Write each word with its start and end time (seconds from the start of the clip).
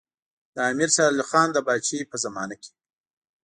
د 0.55 0.57
امیر 0.71 0.89
شېر 0.95 1.09
علي 1.13 1.23
خان 1.29 1.47
د 1.53 1.57
پاچاهۍ 1.67 2.01
په 2.11 2.17
زمانه 2.23 2.55
کې. 2.61 2.71